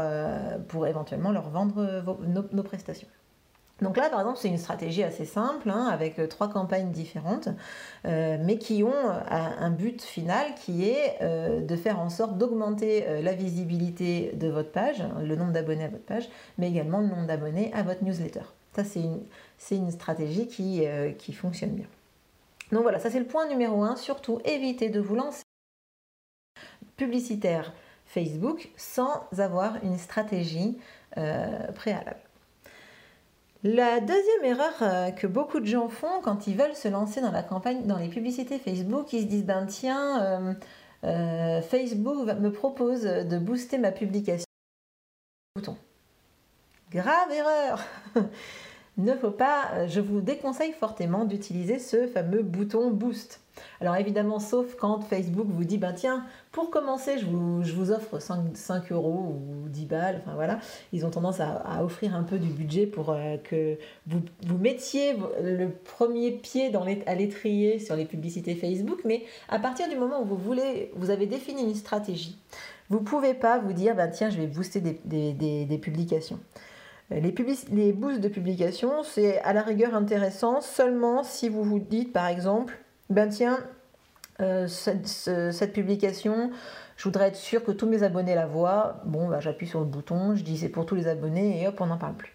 pour 0.67 0.87
éventuellement 0.87 1.31
leur 1.31 1.49
vendre 1.49 2.03
nos 2.27 2.63
prestations. 2.63 3.07
Donc 3.81 3.97
là, 3.97 4.09
par 4.09 4.19
exemple, 4.19 4.37
c'est 4.39 4.47
une 4.47 4.59
stratégie 4.59 5.01
assez 5.01 5.25
simple, 5.25 5.69
hein, 5.69 5.87
avec 5.91 6.19
euh, 6.19 6.27
trois 6.27 6.49
campagnes 6.49 6.91
différentes, 6.91 7.49
euh, 8.05 8.37
mais 8.39 8.59
qui 8.59 8.83
ont 8.83 8.93
euh, 8.93 9.19
un 9.29 9.71
but 9.71 10.03
final 10.03 10.53
qui 10.55 10.87
est 10.87 11.19
de 11.21 11.75
faire 11.75 11.99
en 11.99 12.09
sorte 12.09 12.37
d'augmenter 12.37 13.21
la 13.21 13.33
visibilité 13.33 14.31
de 14.33 14.47
votre 14.47 14.71
page, 14.71 15.03
le 15.21 15.35
nombre 15.35 15.51
d'abonnés 15.51 15.85
à 15.85 15.87
votre 15.87 16.03
page, 16.03 16.29
mais 16.57 16.69
également 16.69 16.99
le 16.99 17.07
nombre 17.07 17.25
d'abonnés 17.25 17.71
à 17.73 17.83
votre 17.83 18.03
newsletter. 18.03 18.41
Ça, 18.75 18.83
c'est 18.83 19.01
une, 19.01 19.21
une, 19.71 19.91
stratégie 19.91 20.47
qui, 20.47 20.83
qui 21.17 21.33
fonctionne 21.33 21.71
bien. 21.71 21.87
Donc 22.71 22.83
voilà, 22.83 22.99
ça 22.99 23.09
c'est 23.09 23.19
le 23.19 23.25
point 23.25 23.47
numéro 23.47 23.83
un. 23.83 23.95
Surtout, 23.95 24.39
évitez 24.45 24.89
de 24.89 24.99
vous 24.99 25.15
lancer 25.15 25.43
publicitaire 26.95 27.73
Facebook 28.05 28.69
sans 28.77 29.27
avoir 29.37 29.83
une 29.83 29.97
stratégie 29.97 30.77
préalable. 31.75 32.21
La 33.63 33.99
deuxième 33.99 34.43
erreur 34.43 34.73
euh, 34.81 35.11
que 35.11 35.27
beaucoup 35.27 35.59
de 35.59 35.67
gens 35.67 35.87
font 35.87 36.19
quand 36.23 36.47
ils 36.47 36.57
veulent 36.57 36.75
se 36.75 36.87
lancer 36.87 37.21
dans 37.21 37.31
la 37.31 37.43
campagne, 37.43 37.85
dans 37.85 37.97
les 37.97 38.07
publicités 38.09 38.57
Facebook, 38.57 39.13
ils 39.13 39.21
se 39.21 39.27
disent 39.27 39.45
ben 39.45 39.67
tiens, 39.67 40.23
euh, 40.23 40.53
euh, 41.03 41.61
Facebook 41.61 42.25
me 42.39 42.51
propose 42.51 43.03
de 43.03 43.37
booster 43.37 43.77
ma 43.77 43.91
publication. 43.91 44.45
Bouton. 45.55 45.77
Grave 46.89 47.31
erreur 47.31 47.85
ne 48.97 49.13
faut 49.15 49.31
pas, 49.31 49.71
euh, 49.73 49.87
je 49.87 50.01
vous 50.01 50.21
déconseille 50.21 50.73
fortement 50.73 51.25
d'utiliser 51.25 51.79
ce 51.79 52.07
fameux 52.07 52.43
bouton 52.43 52.91
boost. 52.91 53.39
Alors 53.79 53.95
évidemment, 53.95 54.39
sauf 54.39 54.75
quand 54.75 55.01
Facebook 55.01 55.47
vous 55.49 55.63
dit, 55.63 55.77
ben 55.77 55.93
tiens, 55.93 56.25
pour 56.51 56.69
commencer, 56.69 57.17
je 57.17 57.25
vous, 57.25 57.91
offre 57.91 58.19
5, 58.19 58.91
euros 58.91 59.35
ou 59.37 59.69
10 59.69 59.85
balles, 59.85 60.21
enfin 60.21 60.35
voilà, 60.35 60.59
ils 60.93 61.05
ont 61.05 61.09
tendance 61.09 61.39
à, 61.39 61.83
offrir 61.83 62.15
un 62.15 62.23
peu 62.23 62.39
du 62.39 62.49
budget 62.49 62.85
pour 62.85 63.09
euh, 63.09 63.37
que 63.37 63.77
vous, 64.07 64.57
mettiez 64.57 65.15
le 65.41 65.69
premier 65.69 66.31
pied 66.31 66.69
dans 66.69 66.85
à 67.05 67.15
l'étrier 67.15 67.79
sur 67.79 67.95
les 67.95 68.05
publicités 68.05 68.55
Facebook, 68.55 69.01
mais 69.05 69.23
à 69.49 69.59
partir 69.59 69.89
du 69.89 69.95
moment 69.95 70.21
où 70.21 70.25
vous 70.25 70.37
voulez, 70.37 70.91
vous 70.95 71.09
avez 71.09 71.27
défini 71.27 71.63
une 71.63 71.75
stratégie, 71.75 72.37
vous 72.89 72.99
ne 72.99 73.05
pouvez 73.05 73.33
pas 73.33 73.59
vous 73.59 73.73
dire, 73.73 73.95
ben 73.95 74.09
tiens, 74.09 74.29
je 74.29 74.37
vais 74.37 74.47
booster 74.47 74.81
des 74.81 75.79
publications. 75.81 76.39
Les, 77.11 77.35
les 77.71 77.93
boosts 77.93 78.21
de 78.21 78.29
publication, 78.29 79.03
c'est 79.03 79.39
à 79.41 79.53
la 79.53 79.61
rigueur 79.61 79.95
intéressant 79.95 80.61
seulement 80.61 81.23
si 81.23 81.49
vous 81.49 81.63
vous 81.63 81.79
dites 81.79 82.13
par 82.13 82.27
exemple, 82.27 82.77
ben 83.09 83.29
tiens, 83.29 83.59
euh, 84.41 84.67
cette, 84.67 85.73
publication, 85.73 86.51
je 86.97 87.03
voudrais 87.03 87.27
être 87.27 87.35
sûr 87.35 87.63
que 87.63 87.71
tous 87.71 87.85
mes 87.85 88.03
abonnés 88.03 88.35
la 88.35 88.47
voient. 88.47 89.01
Bon, 89.05 89.27
ben, 89.27 89.39
j'appuie 89.39 89.67
sur 89.67 89.79
le 89.79 89.85
bouton, 89.85 90.35
je 90.35 90.43
dis 90.43 90.57
c'est 90.57 90.69
pour 90.69 90.85
tous 90.85 90.95
les 90.95 91.07
abonnés 91.07 91.61
et 91.61 91.67
hop, 91.67 91.79
on 91.79 91.87
n'en 91.87 91.97
parle 91.97 92.15
plus. 92.15 92.33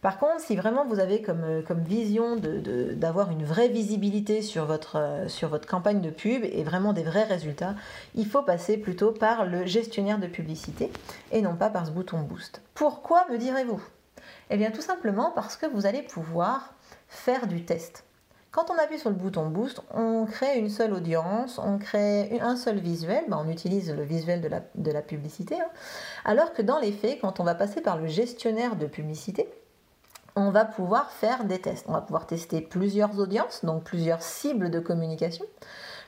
Par 0.00 0.18
contre, 0.18 0.40
si 0.40 0.54
vraiment 0.54 0.86
vous 0.86 1.00
avez 1.00 1.22
comme, 1.22 1.42
euh, 1.42 1.62
vision 1.70 2.36
d'avoir 2.36 3.32
une 3.32 3.44
vraie 3.44 3.68
visibilité 3.68 4.40
euh, 4.56 5.28
sur 5.28 5.48
votre 5.48 5.66
campagne 5.66 6.00
de 6.00 6.10
pub 6.10 6.44
et 6.44 6.62
vraiment 6.62 6.92
des 6.92 7.02
vrais 7.02 7.24
résultats, 7.24 7.74
il 8.14 8.26
faut 8.26 8.42
passer 8.42 8.76
plutôt 8.76 9.10
par 9.10 9.44
le 9.44 9.66
gestionnaire 9.66 10.20
de 10.20 10.28
publicité 10.28 10.92
et 11.32 11.42
non 11.42 11.56
pas 11.56 11.70
par 11.70 11.86
ce 11.86 11.90
bouton 11.90 12.20
boost. 12.20 12.62
Pourquoi 12.74 13.26
me 13.30 13.38
direz-vous? 13.38 13.82
Eh 14.50 14.56
bien 14.56 14.70
tout 14.70 14.80
simplement 14.80 15.32
parce 15.34 15.56
que 15.56 15.66
vous 15.66 15.86
allez 15.86 16.02
pouvoir 16.02 16.74
faire 17.08 17.46
du 17.46 17.64
test. 17.64 18.04
Quand 18.50 18.70
on 18.70 18.78
appuie 18.82 18.98
sur 18.98 19.10
le 19.10 19.16
bouton 19.16 19.46
Boost, 19.50 19.82
on 19.92 20.24
crée 20.24 20.58
une 20.58 20.70
seule 20.70 20.94
audience, 20.94 21.58
on 21.58 21.78
crée 21.78 22.40
un 22.40 22.56
seul 22.56 22.78
visuel, 22.78 23.24
ben, 23.28 23.42
on 23.44 23.50
utilise 23.50 23.92
le 23.94 24.02
visuel 24.02 24.40
de 24.40 24.90
la, 24.90 25.02
publicité, 25.02 25.60
hein. 25.60 25.68
alors 26.24 26.54
que 26.54 26.62
dans 26.62 26.78
les 26.78 26.92
faits, 26.92 27.20
quand 27.20 27.40
on 27.40 27.44
va 27.44 27.54
passer 27.54 27.82
par 27.82 27.98
le 27.98 28.06
gestionnaire 28.06 28.76
de 28.76 28.86
publicité, 28.86 29.48
on 30.34 30.50
va 30.50 30.64
pouvoir 30.64 31.10
faire 31.10 31.44
des 31.44 31.60
tests. 31.60 31.84
On 31.88 31.92
va 31.92 32.00
pouvoir 32.00 32.26
tester 32.26 32.60
plusieurs 32.60 33.18
audiences, 33.18 33.64
donc 33.64 33.84
plusieurs 33.84 34.22
cibles 34.22 34.70
de 34.70 34.80
communication. 34.80 35.44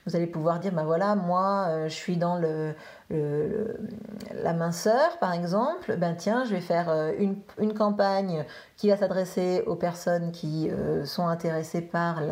Vous 0.07 0.16
allez 0.16 0.26
pouvoir 0.26 0.61
dire, 0.61 0.73
ben 0.73 0.85
voilà, 0.85 1.14
moi, 1.14 1.66
euh, 1.69 1.88
je 1.88 1.95
suis 1.95 2.16
dans 2.16 2.37
le, 2.37 2.75
la 3.11 4.52
minceur, 4.52 5.19
par 5.19 5.33
exemple. 5.33 5.97
Ben 5.97 6.14
tiens, 6.16 6.45
je 6.45 6.50
vais 6.50 6.61
faire 6.61 6.88
euh, 6.88 7.12
une, 7.59 7.75
campagne 7.75 8.45
qui 8.76 8.88
va 8.88 8.97
s'adresser 8.97 9.62
aux 9.66 9.75
personnes 9.75 10.33
qui 10.33 10.71
euh, 10.71 11.04
sont 11.04 11.26
intéressées 11.26 11.83
par 11.83 12.23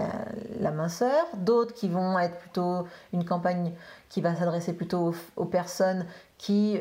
la, 0.61 0.71
minceur, 0.71 1.27
d'autres 1.37 1.75
qui 1.75 1.89
vont 1.89 2.19
être 2.19 2.37
plutôt 2.39 2.87
une 3.13 3.25
campagne 3.25 3.73
qui 4.09 4.21
va 4.21 4.35
s'adresser 4.35 4.73
plutôt 4.73 5.15
aux, 5.37 5.45
personnes 5.45 6.07
qui 6.39 6.79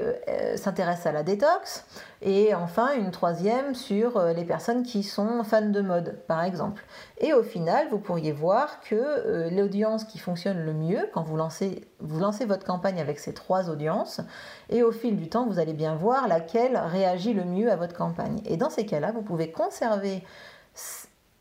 s'intéressent 0.55 1.07
à 1.07 1.11
la 1.11 1.23
détox, 1.23 1.85
et 2.21 2.53
enfin 2.53 2.93
une 2.93 3.11
troisième 3.11 3.73
sur 3.73 4.21
les 4.21 4.45
personnes 4.45 4.83
qui 4.83 5.03
sont 5.03 5.43
fans 5.43 5.69
de 5.69 5.81
mode, 5.81 6.19
par 6.27 6.43
exemple. 6.43 6.83
Et 7.19 7.33
au 7.33 7.41
final, 7.41 7.87
vous 7.89 7.97
pourriez 7.97 8.31
voir 8.31 8.79
que 8.81 8.95
euh, 8.95 9.49
l'audience 9.49 10.03
qui 10.03 10.19
fonctionne 10.19 10.63
le 10.63 10.73
mieux, 10.73 11.09
quand 11.13 11.23
vous 11.23 11.35
lancez, 11.35 11.81
vous 11.99 12.19
lancez 12.19 12.45
votre 12.45 12.65
campagne 12.65 13.01
avec 13.01 13.17
ces 13.17 13.33
trois 13.33 13.69
audiences, 13.69 14.21
et 14.69 14.83
au 14.83 14.91
fil 14.91 15.15
du 15.15 15.27
temps, 15.29 15.47
vous 15.47 15.57
allez 15.57 15.73
bien 15.73 15.95
voir 15.95 16.27
laquelle 16.27 16.77
réagit 16.77 17.33
le 17.33 17.43
mieux 17.43 17.71
à 17.71 17.75
votre 17.75 17.95
campagne. 17.95 18.41
Et 18.45 18.57
dans 18.57 18.69
ces 18.69 18.85
cas-là, 18.85 19.11
vous 19.11 19.23
pouvez 19.23 19.51
conserver 19.51 20.23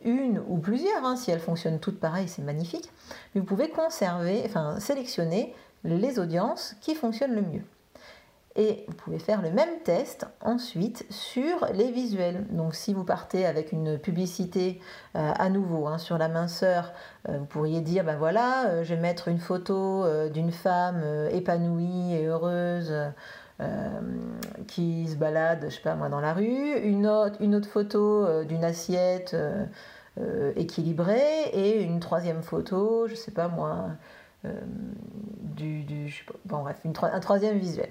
une 0.02 0.42
ou 0.48 0.58
plusieurs, 0.58 1.04
hein, 1.04 1.16
si 1.16 1.30
elles 1.30 1.40
fonctionnent 1.40 1.80
toutes 1.80 2.00
pareilles, 2.00 2.28
c'est 2.28 2.42
magnifique, 2.42 2.90
mais 3.34 3.40
vous 3.40 3.46
pouvez 3.46 3.68
conserver, 3.68 4.42
enfin 4.46 4.80
sélectionner 4.80 5.54
les 5.84 6.18
audiences 6.18 6.74
qui 6.80 6.94
fonctionnent 6.94 7.34
le 7.34 7.42
mieux. 7.42 7.62
Et 8.58 8.84
vous 8.88 8.94
pouvez 8.94 9.18
faire 9.18 9.42
le 9.42 9.50
même 9.50 9.80
test 9.84 10.26
ensuite 10.40 11.04
sur 11.10 11.66
les 11.74 11.90
visuels. 11.90 12.46
Donc 12.50 12.74
si 12.74 12.94
vous 12.94 13.04
partez 13.04 13.44
avec 13.44 13.70
une 13.70 13.98
publicité 13.98 14.80
euh, 15.14 15.32
à 15.36 15.50
nouveau 15.50 15.86
hein, 15.86 15.98
sur 15.98 16.16
la 16.16 16.28
minceur, 16.28 16.94
euh, 17.28 17.36
vous 17.38 17.44
pourriez 17.44 17.82
dire, 17.82 18.02
ben 18.02 18.16
voilà, 18.16 18.68
euh, 18.68 18.82
je 18.82 18.94
vais 18.94 19.00
mettre 19.00 19.28
une 19.28 19.38
photo 19.38 20.06
d'une 20.30 20.52
femme 20.52 21.02
épanouie 21.30 22.14
et 22.14 22.26
heureuse. 22.26 22.92
qui 24.66 25.08
se 25.08 25.16
balade, 25.16 25.66
je 25.68 25.74
sais 25.74 25.82
pas 25.82 25.94
moi, 25.94 26.08
dans 26.08 26.20
la 26.20 26.32
rue, 26.32 26.78
une 26.82 27.06
autre, 27.06 27.36
une 27.40 27.54
autre 27.54 27.68
photo 27.68 28.44
d'une 28.44 28.64
assiette 28.64 29.36
équilibrée 30.56 31.44
et 31.52 31.82
une 31.82 32.00
troisième 32.00 32.42
photo, 32.42 33.06
je 33.06 33.14
sais 33.14 33.30
pas 33.30 33.48
moi, 33.48 33.88
du, 35.40 35.84
du 35.84 36.26
bon 36.44 36.62
bref, 36.62 36.80
un 36.84 37.20
troisième 37.20 37.58
visuel. 37.58 37.90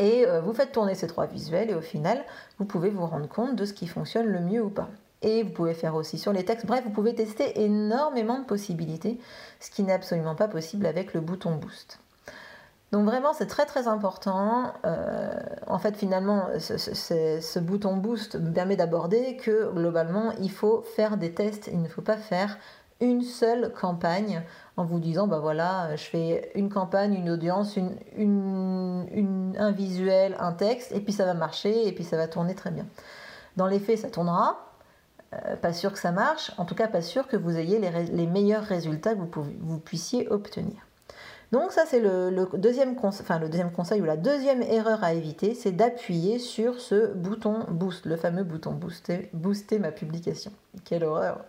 Et 0.00 0.26
euh, 0.26 0.40
vous 0.40 0.54
faites 0.54 0.72
tourner 0.72 0.94
ces 0.94 1.06
trois 1.06 1.26
visuels 1.26 1.70
et 1.70 1.74
au 1.74 1.82
final, 1.82 2.24
vous 2.58 2.64
pouvez 2.64 2.88
vous 2.88 3.04
rendre 3.04 3.28
compte 3.28 3.54
de 3.54 3.66
ce 3.66 3.74
qui 3.74 3.86
fonctionne 3.86 4.26
le 4.26 4.40
mieux 4.40 4.62
ou 4.62 4.70
pas. 4.70 4.88
Et 5.20 5.42
vous 5.42 5.50
pouvez 5.50 5.74
faire 5.74 5.94
aussi 5.94 6.16
sur 6.16 6.32
les 6.32 6.42
textes. 6.42 6.64
Bref, 6.64 6.82
vous 6.84 6.90
pouvez 6.90 7.14
tester 7.14 7.62
énormément 7.62 8.38
de 8.38 8.46
possibilités, 8.46 9.20
ce 9.60 9.70
qui 9.70 9.82
n'est 9.82 9.92
absolument 9.92 10.34
pas 10.34 10.48
possible 10.48 10.86
avec 10.86 11.12
le 11.12 11.20
bouton 11.20 11.54
Boost. 11.56 11.98
Donc 12.92 13.04
vraiment, 13.04 13.34
c'est 13.34 13.46
très 13.46 13.66
très 13.66 13.88
important. 13.88 14.72
Euh, 14.86 15.34
en 15.66 15.78
fait, 15.78 15.94
finalement, 15.98 16.46
ce, 16.58 16.78
ce, 16.78 17.58
bouton 17.58 17.98
Boost 17.98 18.36
me 18.36 18.52
permet 18.52 18.76
d'aborder 18.76 19.36
que 19.36 19.70
globalement, 19.70 20.32
il 20.40 20.50
faut 20.50 20.80
faire 20.96 21.18
des 21.18 21.32
tests. 21.34 21.68
Il 21.70 21.82
ne 21.82 21.88
faut 21.88 22.02
pas 22.02 22.16
faire 22.16 22.56
une 23.00 23.22
seule 23.22 23.72
campagne 23.72 24.42
en 24.76 24.84
vous 24.84 24.98
disant 24.98 25.26
bah 25.26 25.38
voilà 25.38 25.94
je 25.96 26.04
fais 26.04 26.50
une 26.54 26.68
campagne 26.68 27.14
une 27.14 27.30
audience 27.30 27.76
une, 28.16 29.54
un 29.58 29.70
visuel 29.70 30.36
un 30.38 30.52
texte 30.52 30.92
et 30.92 31.00
puis 31.00 31.12
ça 31.12 31.24
va 31.24 31.34
marcher 31.34 31.86
et 31.86 31.92
puis 31.92 32.04
ça 32.04 32.16
va 32.16 32.28
tourner 32.28 32.54
très 32.54 32.70
bien. 32.70 32.86
Dans 33.56 33.66
les 33.66 33.78
faits 33.78 33.98
ça 33.98 34.10
tournera. 34.10 34.66
Euh, 35.32 35.54
pas 35.54 35.72
sûr 35.72 35.92
que 35.92 35.98
ça 36.00 36.10
marche. 36.10 36.50
En 36.58 36.64
tout 36.64 36.74
cas 36.74 36.88
pas 36.88 37.02
sûr 37.02 37.28
que 37.28 37.36
vous 37.36 37.56
ayez 37.56 37.78
les, 37.78 38.26
meilleurs 38.26 38.64
résultats 38.64 39.14
que 39.14 39.20
vous, 39.20 39.46
vous 39.60 39.78
puissiez 39.78 40.28
obtenir. 40.28 40.86
Donc 41.52 41.72
ça 41.72 41.84
c'est 41.86 42.00
le, 42.00 42.48
deuxième 42.54 42.96
enfin, 43.02 43.38
le 43.38 43.48
deuxième 43.48 43.72
conseil 43.72 44.00
ou 44.00 44.04
la 44.04 44.16
deuxième 44.16 44.62
erreur 44.62 45.02
à 45.02 45.14
éviter 45.14 45.54
c'est 45.54 45.72
d'appuyer 45.72 46.38
sur 46.38 46.80
ce 46.80 47.12
bouton 47.14 47.64
boost 47.68 48.06
le 48.06 48.16
fameux 48.16 48.44
bouton 48.44 48.72
booster 48.72 49.30
booster 49.32 49.78
ma 49.78 49.90
publication. 49.90 50.52
Quelle 50.84 51.04
horreur 51.04 51.44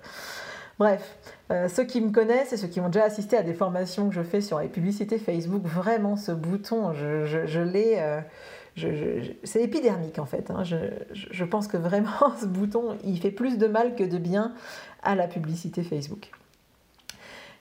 Bref, 0.81 1.15
euh, 1.51 1.69
ceux 1.69 1.83
qui 1.83 2.01
me 2.01 2.09
connaissent 2.09 2.53
et 2.53 2.57
ceux 2.57 2.67
qui 2.67 2.79
ont 2.79 2.89
déjà 2.89 3.05
assisté 3.05 3.37
à 3.37 3.43
des 3.43 3.53
formations 3.53 4.09
que 4.09 4.15
je 4.15 4.23
fais 4.23 4.41
sur 4.41 4.59
les 4.59 4.67
publicités 4.67 5.19
Facebook, 5.19 5.61
vraiment 5.63 6.17
ce 6.17 6.31
bouton, 6.31 6.91
je, 6.93 7.59
l'ai... 7.59 7.97
Euh, 7.99 8.19
c'est 9.43 9.61
épidermique 9.61 10.17
en 10.17 10.25
fait. 10.25 10.49
Hein. 10.49 10.63
Je, 10.63 11.45
pense 11.45 11.67
que 11.67 11.77
vraiment 11.77 12.35
ce 12.41 12.47
bouton, 12.47 12.97
il 13.03 13.19
fait 13.19 13.29
plus 13.29 13.59
de 13.59 13.67
mal 13.67 13.93
que 13.93 14.03
de 14.03 14.17
bien 14.17 14.55
à 15.03 15.13
la 15.13 15.27
publicité 15.27 15.83
Facebook. 15.83 16.31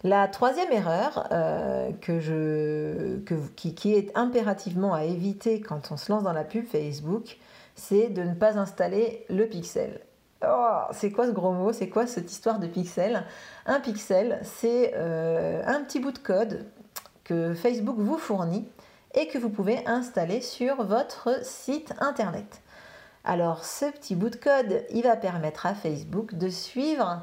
La 0.02 0.26
troisième 0.26 0.72
erreur 0.72 1.28
euh, 1.30 1.90
qui, 3.54 3.92
est 3.92 4.16
impérativement 4.16 4.94
à 4.94 5.04
éviter 5.04 5.60
quand 5.60 5.92
on 5.92 5.98
se 5.98 6.10
lance 6.10 6.22
dans 6.22 6.32
la 6.32 6.44
pub 6.44 6.64
Facebook, 6.64 7.36
c'est 7.74 8.08
de 8.08 8.22
ne 8.22 8.32
pas 8.32 8.58
installer 8.58 9.26
le 9.28 9.44
pixel. 9.44 10.00
Oh, 10.46 10.78
c'est 10.92 11.12
quoi 11.12 11.26
ce 11.26 11.32
gros 11.32 11.52
mot? 11.52 11.72
C'est 11.72 11.90
quoi 11.90 12.06
cette 12.06 12.32
histoire 12.32 12.58
de 12.58 12.66
pixel? 12.66 13.24
Un 13.66 13.78
pixel, 13.78 14.40
c'est 14.42 14.94
euh, 14.96 15.62
un 15.66 15.82
petit 15.82 16.00
bout 16.00 16.12
de 16.12 16.18
code 16.18 16.66
que 17.24 17.54
Facebook 17.54 17.96
vous 17.98 18.16
fournit 18.16 18.66
et 19.14 19.28
que 19.28 19.36
vous 19.36 19.50
pouvez 19.50 19.86
installer 19.86 20.40
sur 20.40 20.82
votre 20.82 21.44
site 21.44 21.92
internet. 22.00 22.62
Alors 23.22 23.64
ce 23.64 23.84
petit 23.90 24.14
bout 24.14 24.30
de 24.30 24.36
code, 24.36 24.84
il 24.90 25.02
va 25.02 25.16
permettre 25.16 25.66
à 25.66 25.74
Facebook 25.74 26.34
de 26.34 26.48
suivre 26.48 27.20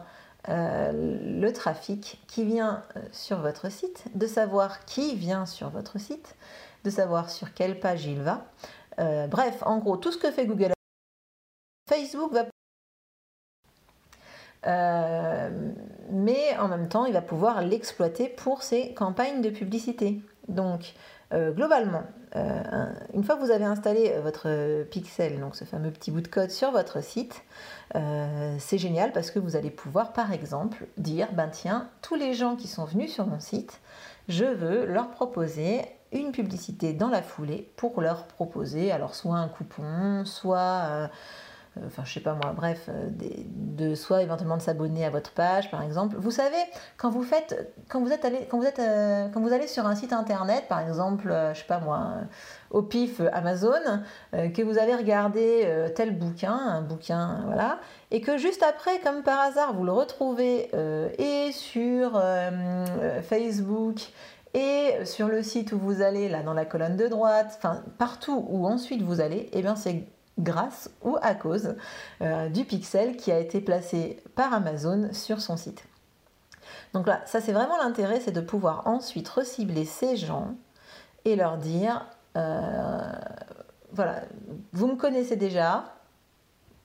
euh, 0.49 0.91
le 1.23 1.51
trafic 1.51 2.21
qui 2.27 2.45
vient 2.45 2.83
euh, 2.95 2.99
sur 3.11 3.41
votre 3.41 3.71
site, 3.71 4.05
de 4.13 4.27
savoir 4.27 4.85
qui 4.85 5.15
vient 5.15 5.47
sur 5.47 5.71
votre 5.71 5.99
site, 5.99 6.35
de 6.83 6.91
savoir 6.91 7.31
sur 7.31 7.55
quelle 7.55 7.79
page 7.79 8.05
il 8.05 8.21
va. 8.21 8.45
bref, 9.27 9.63
en 9.63 9.79
gros, 9.79 9.97
tout 9.97 10.11
ce 10.11 10.19
que 10.19 10.29
fait 10.29 10.45
Google, 10.45 10.73
Facebook 11.89 12.31
va 12.31 12.43
mais 14.65 16.57
en 16.59 16.67
même 16.67 16.89
temps, 16.89 17.05
il 17.05 17.13
va 17.13 17.21
pouvoir 17.21 17.61
l'exploiter 17.61 18.27
pour 18.29 18.63
ses 18.63 18.93
campagnes 18.93 19.41
de 19.41 19.49
publicité. 19.49 20.21
Donc, 20.47 20.93
euh, 21.33 21.51
globalement, 21.51 22.03
euh, 22.35 22.85
une 23.13 23.23
fois 23.23 23.35
que 23.35 23.41
vous 23.41 23.51
avez 23.51 23.65
installé 23.65 24.13
votre 24.23 24.83
pixel, 24.85 25.39
donc 25.39 25.55
ce 25.55 25.65
fameux 25.65 25.91
petit 25.91 26.11
bout 26.11 26.21
de 26.21 26.27
code 26.27 26.51
sur 26.51 26.71
votre 26.71 27.03
site, 27.03 27.43
c'est 28.59 28.77
génial 28.77 29.11
parce 29.11 29.31
que 29.31 29.39
vous 29.39 29.55
allez 29.55 29.71
pouvoir, 29.71 30.13
par 30.13 30.31
exemple, 30.33 30.87
dire, 30.97 31.29
ben 31.33 31.47
tiens, 31.47 31.89
tous 32.01 32.15
les 32.15 32.33
gens 32.33 32.55
qui 32.55 32.67
sont 32.67 32.85
venus 32.85 33.13
sur 33.13 33.25
mon 33.25 33.39
site, 33.39 33.79
je 34.27 34.45
veux 34.45 34.85
leur 34.85 35.09
proposer 35.09 35.81
une 36.11 36.31
publicité 36.31 36.93
dans 36.93 37.09
la 37.09 37.21
foulée 37.21 37.69
pour 37.75 38.01
leur 38.01 38.25
proposer 38.25 38.91
alors 38.91 39.15
soit 39.15 39.35
un 39.35 39.47
coupon, 39.47 40.23
soit 40.25 40.81
euh, 40.85 41.07
enfin 41.85 42.03
je 42.05 42.13
sais 42.13 42.19
pas 42.19 42.33
moi, 42.33 42.53
bref, 42.55 42.89
euh, 42.89 43.09
de 43.49 43.95
soit 43.95 44.21
éventuellement 44.21 44.57
de 44.57 44.61
s'abonner 44.61 45.05
à 45.05 45.09
votre 45.09 45.31
page 45.31 45.69
par 45.71 45.83
exemple. 45.83 46.15
Vous 46.17 46.31
savez, 46.31 46.57
quand 46.97 47.09
vous 47.09 47.23
faites, 47.23 47.73
quand 47.89 48.01
vous 48.01 48.11
êtes 48.11 48.25
allé, 48.25 48.47
quand 48.49 48.57
vous 48.57 48.65
êtes, 48.65 48.79
euh, 48.79 49.27
quand 49.33 49.41
vous 49.41 49.53
allez 49.53 49.67
sur 49.67 49.85
un 49.85 49.95
site 49.95 50.13
internet 50.13 50.65
par 50.67 50.79
exemple, 50.79 51.33
je 51.53 51.59
sais 51.59 51.67
pas 51.67 51.79
moi, 51.79 52.07
au 52.71 52.81
pif 52.81 53.21
Amazon, 53.31 54.01
que 54.31 54.61
vous 54.61 54.77
avez 54.77 54.95
regardé 54.95 55.91
tel 55.95 56.17
bouquin, 56.17 56.53
un 56.53 56.81
bouquin, 56.81 57.43
voilà, 57.45 57.79
et 58.11 58.21
que 58.21 58.37
juste 58.37 58.63
après, 58.63 58.99
comme 58.99 59.23
par 59.23 59.39
hasard, 59.39 59.73
vous 59.73 59.83
le 59.83 59.91
retrouvez 59.91 60.69
et 61.17 61.51
sur 61.51 62.21
Facebook 63.23 64.11
et 64.53 65.05
sur 65.05 65.27
le 65.27 65.43
site 65.43 65.71
où 65.71 65.77
vous 65.77 66.01
allez, 66.01 66.29
là 66.29 66.41
dans 66.41 66.53
la 66.53 66.65
colonne 66.65 66.97
de 66.97 67.07
droite, 67.07 67.53
enfin 67.57 67.83
partout 67.97 68.45
où 68.49 68.67
ensuite 68.67 69.01
vous 69.01 69.21
allez, 69.21 69.37
et 69.37 69.49
eh 69.53 69.61
bien 69.61 69.75
c'est 69.75 70.07
grâce 70.39 70.89
ou 71.03 71.17
à 71.21 71.35
cause 71.35 71.75
euh, 72.21 72.49
du 72.49 72.65
pixel 72.65 73.17
qui 73.17 73.31
a 73.31 73.39
été 73.39 73.61
placé 73.61 74.21
par 74.35 74.53
Amazon 74.53 75.09
sur 75.13 75.41
son 75.41 75.57
site. 75.57 75.83
Donc 76.93 77.07
là, 77.07 77.21
ça 77.25 77.41
c'est 77.41 77.53
vraiment 77.53 77.77
l'intérêt, 77.77 78.19
c'est 78.19 78.31
de 78.31 78.41
pouvoir 78.41 78.87
ensuite 78.87 79.27
recibler 79.27 79.85
ces 79.85 80.15
gens 80.17 80.55
et 81.25 81.35
leur 81.35 81.57
dire, 81.57 82.05
euh, 82.35 83.11
voilà, 83.91 84.21
vous 84.73 84.87
me 84.87 84.95
connaissez 84.95 85.35
déjà, 85.35 85.93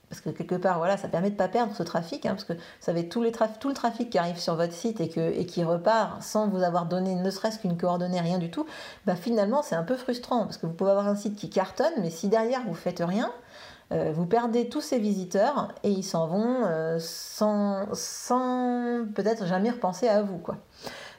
parce 0.09 0.21
que 0.21 0.29
quelque 0.29 0.55
part, 0.55 0.77
voilà, 0.77 0.95
ça 0.97 1.07
permet 1.07 1.29
de 1.29 1.33
ne 1.33 1.37
pas 1.39 1.47
perdre 1.47 1.75
ce 1.75 1.81
trafic, 1.81 2.25
hein, 2.25 2.31
parce 2.31 2.43
que 2.43 2.53
vous 2.53 2.59
savez, 2.79 3.09
tout, 3.09 3.23
les 3.23 3.31
tout 3.31 3.69
le 3.69 3.73
trafic 3.73 4.09
qui 4.09 4.17
arrive 4.17 4.37
sur 4.37 4.55
votre 4.55 4.73
site 4.73 5.01
et, 5.01 5.09
que, 5.09 5.19
et 5.19 5.45
qui 5.45 5.63
repart 5.63 6.21
sans 6.21 6.47
vous 6.47 6.61
avoir 6.61 6.85
donné 6.85 7.15
ne 7.15 7.31
serait-ce 7.31 7.57
qu'une 7.57 7.77
coordonnée, 7.77 8.19
rien 8.19 8.37
du 8.37 8.51
tout, 8.51 8.65
bah 9.05 9.15
finalement, 9.15 9.63
c'est 9.63 9.75
un 9.75 9.83
peu 9.83 9.95
frustrant, 9.95 10.43
parce 10.43 10.57
que 10.57 10.67
vous 10.67 10.73
pouvez 10.73 10.91
avoir 10.91 11.07
un 11.07 11.15
site 11.15 11.35
qui 11.35 11.49
cartonne, 11.49 11.93
mais 11.99 12.09
si 12.09 12.27
derrière 12.27 12.61
vous 12.67 12.75
faites 12.75 13.01
rien, 13.03 13.31
vous 14.13 14.25
perdez 14.25 14.69
tous 14.69 14.81
ces 14.81 14.99
visiteurs 14.99 15.69
et 15.83 15.89
ils 15.89 16.03
s'en 16.03 16.27
vont 16.27 16.63
euh, 16.65 16.97
sans, 16.99 17.85
sans 17.93 19.05
peut-être 19.13 19.45
jamais 19.45 19.69
repenser 19.69 20.07
à 20.07 20.21
vous. 20.21 20.41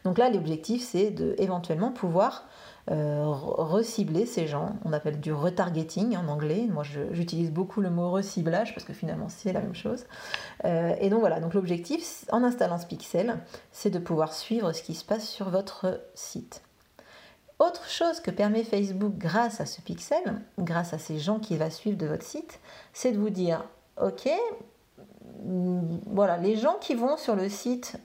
Donc 0.05 0.19
là, 0.19 0.31
l'objectif, 0.31 0.83
c'est 0.83 1.11
de 1.11 1.35
éventuellement 1.39 1.91
pouvoir 1.91 2.45
euh, 2.91 3.25
recibler 3.27 4.27
ces 4.27 4.47
gens. 4.47 4.77
On 4.85 4.93
appelle 4.93 5.19
du 5.19 5.33
retargeting 5.33 6.17
en 6.17 6.29
anglais. 6.29 6.69
Moi, 6.71 6.83
j'utilise 7.13 7.51
beaucoup 7.51 7.81
le 7.81 7.89
mot 7.89 8.11
reciblage 8.11 8.75
parce 8.75 8.85
que 8.85 8.93
finalement, 8.93 9.29
c'est 9.29 9.53
la 9.53 9.61
même 9.61 9.75
chose. 9.75 10.05
Euh, 10.67 10.95
et 11.01 11.09
donc 11.09 11.21
voilà, 11.21 11.41
donc 11.41 11.55
l'objectif, 11.55 12.27
en 12.31 12.45
installant 12.45 12.79
ce 12.79 12.87
pixel, 12.87 13.39
c'est 13.73 13.91
de 13.91 13.99
pouvoir 13.99 14.35
suivre 14.35 14.73
ce 14.73 14.83
qui 14.83 14.95
se 14.95 15.05
passe 15.05 15.27
sur 15.27 15.49
votre 15.49 16.01
site. 16.15 16.63
Autre 17.65 17.89
chose 17.89 18.21
que 18.21 18.31
permet 18.31 18.63
Facebook 18.63 19.15
grâce 19.17 19.61
à 19.61 19.67
ce 19.67 19.81
pixel, 19.81 20.43
grâce 20.59 20.93
à 20.93 20.99
ces 20.99 21.19
gens 21.19 21.39
qui 21.39 21.57
va 21.57 21.71
suivre 21.71 21.97
de 21.97 22.07
votre 22.07 22.25
site, 22.25 22.61
c'est 22.93 23.13
de 23.13 23.19
vous 23.19 23.31
dire, 23.31 23.65
ok, 24.03 24.29
voilà, 26.07 26.37
les 26.37 26.57
gens 26.57 26.77
qui 26.79 26.95
vont 26.95 27.17
sur 27.17 27.35
le 27.37 27.49
site, 27.49 27.97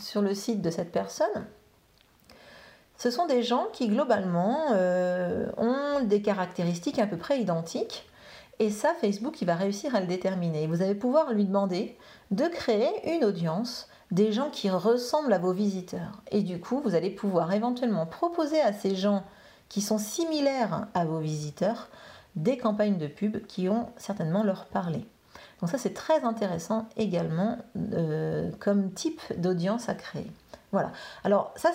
sur 0.00 0.22
le 0.22 0.34
site 0.34 0.62
de 0.62 0.70
cette 0.70 0.92
personne, 0.92 1.46
ce 2.96 3.10
sont 3.10 3.26
des 3.26 3.42
gens 3.42 3.66
qui 3.72 3.88
globalement 3.88 4.66
euh, 4.72 5.50
ont 5.56 6.04
des 6.04 6.22
caractéristiques 6.22 7.00
à 7.00 7.06
peu 7.08 7.16
près 7.16 7.40
identiques. 7.40 8.08
Et 8.60 8.70
ça, 8.70 8.94
Facebook, 9.00 9.42
il 9.42 9.46
va 9.46 9.56
réussir 9.56 9.96
à 9.96 10.00
le 10.00 10.06
déterminer. 10.06 10.68
Vous 10.68 10.80
allez 10.80 10.94
pouvoir 10.94 11.32
lui 11.32 11.44
demander 11.44 11.96
de 12.30 12.46
créer 12.46 13.16
une 13.16 13.24
audience 13.24 13.88
des 14.12 14.30
gens 14.30 14.50
qui 14.50 14.70
ressemblent 14.70 15.32
à 15.32 15.38
vos 15.38 15.52
visiteurs. 15.52 16.22
Et 16.30 16.42
du 16.42 16.60
coup, 16.60 16.80
vous 16.84 16.94
allez 16.94 17.10
pouvoir 17.10 17.52
éventuellement 17.52 18.06
proposer 18.06 18.60
à 18.60 18.72
ces 18.72 18.94
gens 18.94 19.24
qui 19.68 19.80
sont 19.80 19.98
similaires 19.98 20.86
à 20.92 21.06
vos 21.06 21.18
visiteurs 21.18 21.88
des 22.36 22.58
campagnes 22.58 22.98
de 22.98 23.06
pub 23.06 23.44
qui 23.46 23.70
ont 23.70 23.88
certainement 23.96 24.44
leur 24.44 24.66
parler. 24.66 25.06
Donc 25.60 25.70
ça, 25.70 25.78
c'est 25.78 25.94
très 25.94 26.24
intéressant 26.24 26.86
également 26.98 27.56
euh, 27.94 28.50
comme 28.60 28.92
type 28.92 29.20
d'audience 29.38 29.88
à 29.88 29.94
créer. 29.94 30.30
Voilà. 30.72 30.92
Alors 31.24 31.54
ça, 31.56 31.70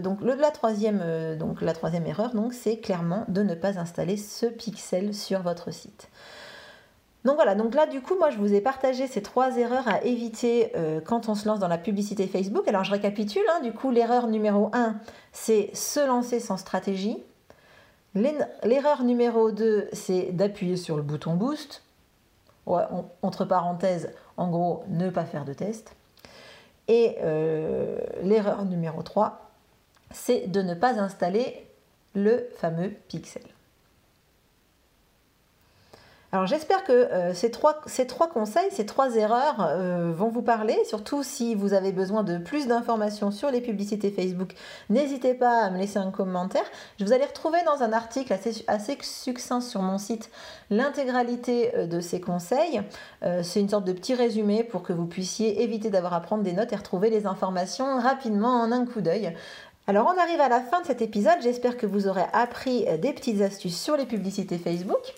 donc 0.00 0.20
la 0.22 0.50
troisième, 0.50 1.36
donc 1.38 1.60
la 1.60 1.72
troisième 1.72 2.06
erreur, 2.06 2.34
donc 2.34 2.52
c'est 2.52 2.78
clairement 2.78 3.24
de 3.28 3.42
ne 3.42 3.54
pas 3.54 3.78
installer 3.78 4.16
ce 4.16 4.46
pixel 4.46 5.14
sur 5.14 5.42
votre 5.42 5.72
site. 5.72 6.08
Donc 7.26 7.34
voilà, 7.34 7.56
donc 7.56 7.74
là 7.74 7.86
du 7.86 8.00
coup 8.00 8.14
moi 8.16 8.30
je 8.30 8.38
vous 8.38 8.54
ai 8.54 8.60
partagé 8.60 9.08
ces 9.08 9.20
trois 9.20 9.56
erreurs 9.58 9.88
à 9.88 10.04
éviter 10.04 10.70
euh, 10.76 11.00
quand 11.04 11.28
on 11.28 11.34
se 11.34 11.48
lance 11.48 11.58
dans 11.58 11.66
la 11.66 11.76
publicité 11.76 12.28
Facebook. 12.28 12.68
Alors 12.68 12.84
je 12.84 12.92
récapitule, 12.92 13.42
hein. 13.52 13.62
du 13.62 13.72
coup 13.72 13.90
l'erreur 13.90 14.28
numéro 14.28 14.70
1 14.72 14.94
c'est 15.32 15.74
se 15.74 16.06
lancer 16.06 16.38
sans 16.38 16.56
stratégie. 16.56 17.16
L'erreur 18.14 19.02
numéro 19.02 19.50
2 19.50 19.88
c'est 19.92 20.30
d'appuyer 20.30 20.76
sur 20.76 20.96
le 20.96 21.02
bouton 21.02 21.34
boost. 21.34 21.82
entre 22.64 23.44
parenthèses, 23.44 24.14
en 24.36 24.48
gros, 24.48 24.84
ne 24.88 25.10
pas 25.10 25.24
faire 25.24 25.44
de 25.44 25.52
test. 25.52 25.96
Et 26.86 27.16
euh, 27.24 27.98
l'erreur 28.22 28.64
numéro 28.64 29.02
3 29.02 29.50
c'est 30.12 30.46
de 30.46 30.62
ne 30.62 30.74
pas 30.74 31.00
installer 31.00 31.66
le 32.14 32.48
fameux 32.56 32.90
pixel. 33.08 33.42
Alors 36.32 36.46
j'espère 36.46 36.82
que 36.82 36.92
euh, 36.92 37.34
ces, 37.34 37.52
trois, 37.52 37.74
conseils, 38.28 38.68
ces 38.72 38.84
trois 38.84 39.14
erreurs 39.14 39.60
euh, 39.60 40.12
vont 40.12 40.28
vous 40.28 40.42
parler, 40.42 40.76
surtout 40.84 41.22
si 41.22 41.54
vous 41.54 41.72
avez 41.72 41.92
besoin 41.92 42.24
de 42.24 42.36
plus 42.36 42.66
d'informations 42.66 43.30
sur 43.30 43.50
les 43.52 43.60
publicités 43.60 44.10
Facebook. 44.10 44.54
N'hésitez 44.90 45.34
pas 45.34 45.60
à 45.60 45.70
me 45.70 45.78
laisser 45.78 45.98
un 45.98 46.10
commentaire. 46.10 46.64
Je 46.98 47.04
vous 47.04 47.12
allez 47.12 47.24
retrouver 47.24 47.58
dans 47.64 47.82
un 47.84 47.92
article 47.92 48.32
assez, 48.32 48.64
assez 48.66 48.98
succinct 49.02 49.60
sur 49.60 49.82
mon 49.82 49.98
site 49.98 50.30
l'intégralité 50.68 51.72
euh, 51.76 51.86
de 51.86 52.00
ces 52.00 52.20
conseils. 52.20 52.82
C'est 53.42 53.60
une 53.60 53.68
sorte 53.68 53.84
de 53.84 53.92
petit 53.92 54.14
résumé 54.14 54.62
pour 54.62 54.82
que 54.82 54.92
vous 54.92 55.06
puissiez 55.06 55.62
éviter 55.62 55.90
d'avoir 55.90 56.14
à 56.14 56.20
prendre 56.20 56.42
des 56.42 56.52
notes 56.52 56.72
et 56.72 56.76
retrouver 56.76 57.10
les 57.10 57.26
informations 57.26 57.98
rapidement 57.98 58.60
en 58.60 58.72
un 58.72 58.84
coup 58.84 59.00
d'œil. 59.00 59.34
Alors 59.86 60.12
on 60.14 60.20
arrive 60.20 60.40
à 60.40 60.48
la 60.48 60.60
fin 60.60 60.80
de 60.80 60.86
cet 60.86 61.02
épisode, 61.02 61.38
j'espère 61.42 61.76
que 61.76 61.86
vous 61.86 62.08
aurez 62.08 62.24
appris 62.32 62.84
des 62.98 63.12
petites 63.12 63.40
astuces 63.40 63.80
sur 63.80 63.96
les 63.96 64.06
publicités 64.06 64.58
Facebook. 64.58 65.14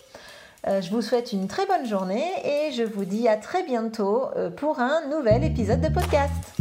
Euh, 0.67 0.81
je 0.81 0.89
vous 0.91 1.01
souhaite 1.01 1.31
une 1.31 1.47
très 1.47 1.65
bonne 1.65 1.85
journée 1.85 2.25
et 2.43 2.71
je 2.71 2.83
vous 2.83 3.05
dis 3.05 3.27
à 3.27 3.37
très 3.37 3.63
bientôt 3.63 4.25
euh, 4.35 4.49
pour 4.49 4.79
un 4.79 5.07
nouvel 5.07 5.43
épisode 5.43 5.81
de 5.81 5.89
podcast. 5.89 6.59